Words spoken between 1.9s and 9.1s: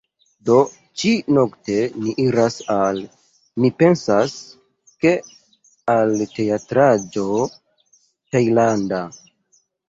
ni iras al... mi pensas, ke al teatraĵo tajlanda